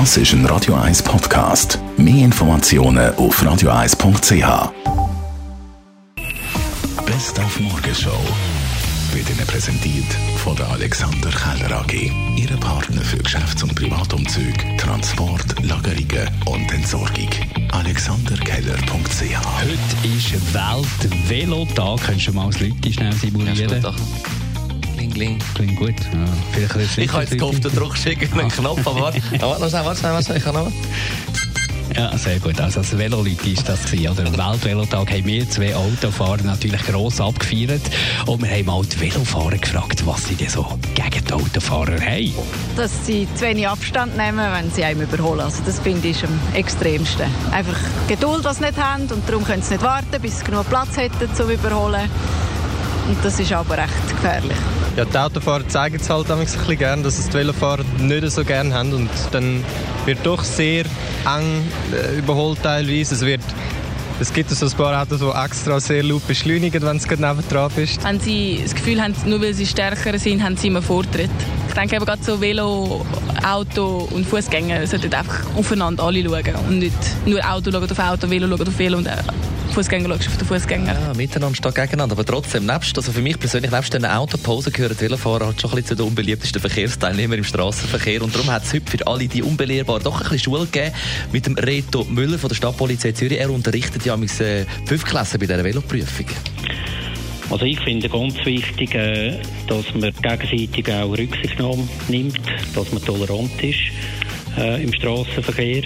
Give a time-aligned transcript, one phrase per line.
[0.00, 1.78] Das ist ein Radio 1 Podcast.
[1.96, 4.72] Mehr Informationen auf radio1.ch.
[7.06, 8.18] Best auf Morgenshow
[9.12, 10.12] wird Ihnen präsentiert
[10.42, 12.10] von der Alexander Keller AG.
[12.34, 17.30] Ihre Partner für Geschäfts- und Privatumzug, Transport, Lagerungen und Entsorgung.
[17.70, 22.00] AlexanderKeller.ch Heute ist Welt-Velotag.
[22.04, 23.86] Könntest du mal als Leute schnell simulieren?
[25.14, 25.38] Kling, kling.
[25.54, 25.94] Klingt gut.
[26.12, 29.42] Ja, vielleicht ein bisschen Ich habe jetzt gehofft, du drückst irgendeinen Knopf, aber warte, Ja,
[29.42, 30.70] warte warte warte schnell, ich kann noch.
[31.94, 32.58] Ja, sehr gut.
[32.60, 34.26] Also als Velolite ist das gewesen, oder?
[34.26, 37.82] Am Weltvelotag haben wir zwei Autofahrer natürlich gross abgefeiert
[38.26, 42.32] und wir haben mal die Velofahrer gefragt, was sie denn so gegen die Autofahrer haben.
[42.76, 45.40] dass sie zu wenig Abstand nehmen, wenn sie einem überholen.
[45.42, 47.26] Also das finde ich am extremsten.
[47.52, 47.76] Einfach
[48.08, 50.96] Geduld, was sie nicht haben und darum können sie nicht warten, bis sie genug Platz
[50.96, 52.10] hätten zum Überholen.
[53.08, 54.56] Und das ist aber recht gefährlich.
[54.96, 58.44] Ja, die Autofahrer zeigen es halt ein bisschen gern, dass es die Velofahrer nicht so
[58.44, 59.64] gern haben und dann
[60.06, 60.84] wird doch sehr
[61.26, 63.14] eng äh, überholt teilweise.
[63.14, 63.42] Es wird
[64.20, 67.70] es gibt so ein paar Autos, die extra sehr laut beschleunigen, wenn es gerade nebendran
[67.76, 68.02] ist.
[68.04, 71.30] Wenn sie das Gefühl haben, nur weil sie stärker sind, haben sie immer Vortritt.
[71.66, 73.04] Ich denke eben gerade so Velo,
[73.44, 76.94] Auto und Fußgänger sollten einfach aufeinander alle schauen und nicht
[77.26, 79.16] nur Auto schauen auf Auto, Velo schauen auf Velo und äh,
[79.74, 80.92] Fußgänger schauen auf den Fußgänger.
[80.92, 82.12] Ja, miteinander statt gegeneinander.
[82.12, 85.74] Aber trotzdem, nebst, also für mich persönlich, nebst den Autopausen gehören Velofahrer halt schon ein
[85.74, 88.22] bisschen zu den unbeliebtesten Verkehrsteilnehmern im Straßenverkehr.
[88.22, 90.94] Und darum hat es heute für alle die Unbelehrbaren doch ein bisschen Schule gegeben
[91.32, 93.40] mit dem Reto Müller von der Stadtpolizei Zürich.
[93.40, 96.26] Er unterrichtet ja mit äh, Fünftklässler bei dieser Veloprüfung.
[97.50, 101.58] Also ich finde ganz wichtig, äh, dass man gegenseitig auch Rücksicht
[102.08, 102.40] nimmt,
[102.76, 103.80] dass man tolerant ist
[104.56, 105.82] äh, im Straßenverkehr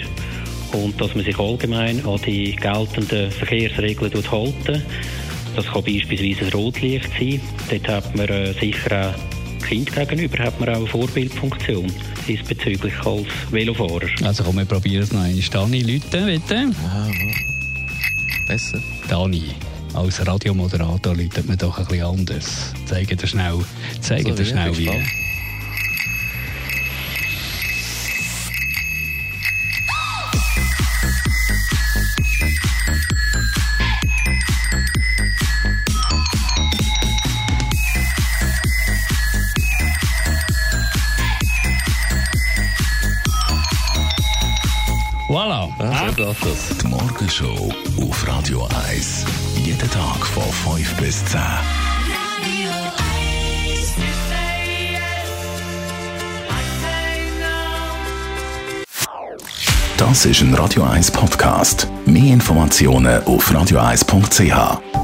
[0.73, 4.83] und dass man sich allgemein an die geltenden Verkehrsregeln hält.
[5.55, 7.41] Das kann beispielsweise ein Rotlicht sein.
[7.69, 9.39] Dort hat man äh, sicher auch
[9.69, 11.91] Kind gegenüber hat man auch eine Vorbildfunktion
[12.27, 14.07] diesbezüglich als Velofahrer.
[14.23, 15.43] Also komm, wir probieren es noch einmal.
[15.51, 16.71] Dani, Leute, bitte.
[18.47, 18.81] Besser.
[19.07, 19.43] Dani,
[19.93, 22.73] als Radiomoderator läutet man doch ein bisschen anders.
[22.85, 23.59] Zeige dir schnell,
[24.01, 24.89] zeige So, dir schnell wie.
[45.29, 45.69] Voilà.
[45.77, 46.77] Ja, so geht das.
[46.81, 49.25] Die Morgenshow auf Radio 1.
[49.63, 51.39] Jeden Tag von 5 bis 10.
[59.97, 61.87] Das ist ein Radio 1 Podcast.
[62.07, 64.98] Mehr Informationen auf radio1.ch.